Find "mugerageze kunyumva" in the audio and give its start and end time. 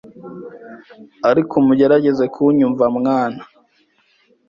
1.65-2.85